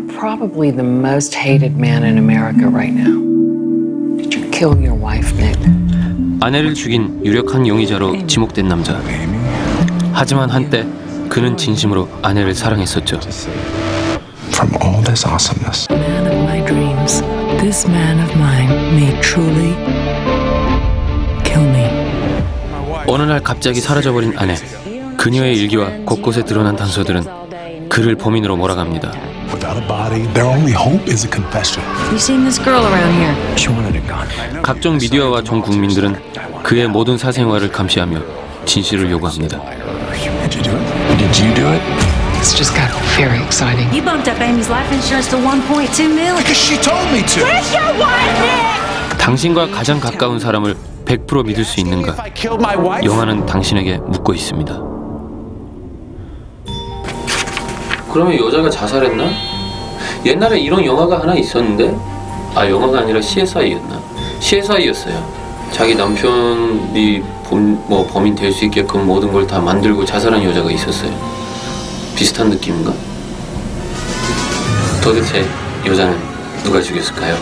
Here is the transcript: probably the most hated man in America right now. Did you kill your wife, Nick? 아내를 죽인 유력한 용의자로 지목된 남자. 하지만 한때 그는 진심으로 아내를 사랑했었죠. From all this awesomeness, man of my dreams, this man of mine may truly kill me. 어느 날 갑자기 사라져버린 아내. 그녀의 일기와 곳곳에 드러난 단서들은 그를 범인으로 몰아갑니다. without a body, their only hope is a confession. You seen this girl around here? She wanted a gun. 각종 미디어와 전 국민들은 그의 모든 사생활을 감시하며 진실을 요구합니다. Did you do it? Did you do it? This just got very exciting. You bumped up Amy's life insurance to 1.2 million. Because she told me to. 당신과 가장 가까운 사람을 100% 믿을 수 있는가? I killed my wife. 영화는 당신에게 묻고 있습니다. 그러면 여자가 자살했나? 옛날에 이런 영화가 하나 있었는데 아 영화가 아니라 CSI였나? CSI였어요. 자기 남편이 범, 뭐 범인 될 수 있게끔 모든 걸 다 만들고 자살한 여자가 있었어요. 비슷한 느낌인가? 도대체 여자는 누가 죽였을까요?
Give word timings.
probably 0.00 0.70
the 0.70 0.82
most 0.82 1.34
hated 1.34 1.76
man 1.76 2.04
in 2.04 2.18
America 2.18 2.68
right 2.68 2.92
now. 2.92 3.14
Did 4.16 4.34
you 4.34 4.50
kill 4.50 4.76
your 4.80 4.94
wife, 4.94 5.32
Nick? 5.36 5.58
아내를 6.40 6.74
죽인 6.74 7.24
유력한 7.24 7.66
용의자로 7.66 8.26
지목된 8.26 8.68
남자. 8.68 9.00
하지만 10.12 10.50
한때 10.50 10.86
그는 11.28 11.56
진심으로 11.56 12.08
아내를 12.22 12.54
사랑했었죠. 12.54 13.20
From 14.52 14.74
all 14.82 15.02
this 15.04 15.26
awesomeness, 15.26 15.86
man 15.90 16.26
of 16.26 16.36
my 16.42 16.64
dreams, 16.64 17.22
this 17.60 17.86
man 17.88 18.20
of 18.20 18.32
mine 18.36 18.70
may 18.94 19.20
truly 19.20 19.74
kill 21.44 21.66
me. 21.68 21.86
어느 23.06 23.22
날 23.22 23.40
갑자기 23.40 23.80
사라져버린 23.80 24.34
아내. 24.36 24.54
그녀의 25.16 25.56
일기와 25.56 25.88
곳곳에 26.04 26.44
드러난 26.44 26.76
단서들은 26.76 27.45
그를 27.96 28.14
범인으로 28.14 28.56
몰아갑니다. 28.56 29.10
without 29.50 29.80
a 29.80 29.88
body, 29.88 30.30
their 30.34 30.44
only 30.46 30.74
hope 30.74 31.10
is 31.10 31.24
a 31.24 31.30
confession. 31.32 31.80
You 32.12 32.18
seen 32.18 32.44
this 32.44 32.62
girl 32.62 32.84
around 32.84 33.14
here? 33.16 33.32
She 33.56 33.72
wanted 33.72 33.96
a 33.96 34.04
gun. 34.06 34.28
각종 34.60 34.98
미디어와 34.98 35.42
전 35.42 35.62
국민들은 35.62 36.14
그의 36.62 36.88
모든 36.88 37.16
사생활을 37.16 37.72
감시하며 37.72 38.20
진실을 38.66 39.10
요구합니다. 39.12 39.58
Did 40.50 40.60
you 40.60 40.62
do 40.62 40.76
it? 40.76 41.16
Did 41.16 41.40
you 41.40 41.54
do 41.54 41.66
it? 41.72 41.80
This 42.36 42.52
just 42.52 42.76
got 42.76 42.92
very 43.16 43.40
exciting. 43.40 43.88
You 43.96 44.04
bumped 44.04 44.28
up 44.28 44.36
Amy's 44.44 44.68
life 44.68 44.92
insurance 44.92 45.30
to 45.30 45.40
1.2 45.40 46.12
million. 46.12 46.36
Because 46.36 46.60
she 46.60 46.76
told 46.76 47.08
me 47.16 47.24
to. 47.32 47.40
당신과 49.16 49.70
가장 49.70 50.00
가까운 50.00 50.38
사람을 50.38 50.76
100% 51.06 51.46
믿을 51.46 51.64
수 51.64 51.80
있는가? 51.80 52.16
I 52.22 52.30
killed 52.34 52.60
my 52.60 52.76
wife. 52.76 53.06
영화는 53.06 53.46
당신에게 53.46 53.96
묻고 54.04 54.34
있습니다. 54.34 54.95
그러면 58.16 58.34
여자가 58.38 58.70
자살했나? 58.70 59.30
옛날에 60.24 60.58
이런 60.58 60.82
영화가 60.82 61.20
하나 61.20 61.34
있었는데 61.34 61.94
아 62.54 62.66
영화가 62.66 63.00
아니라 63.00 63.20
CSI였나? 63.20 64.00
CSI였어요. 64.40 65.22
자기 65.70 65.94
남편이 65.94 67.22
범, 67.44 67.84
뭐 67.86 68.06
범인 68.06 68.34
될 68.34 68.50
수 68.54 68.64
있게끔 68.64 69.06
모든 69.06 69.30
걸 69.30 69.46
다 69.46 69.60
만들고 69.60 70.02
자살한 70.06 70.42
여자가 70.42 70.70
있었어요. 70.70 71.10
비슷한 72.16 72.48
느낌인가? 72.48 72.94
도대체 75.04 75.44
여자는 75.84 76.18
누가 76.64 76.80
죽였을까요? 76.80 77.36